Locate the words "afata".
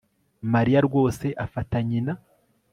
1.45-1.77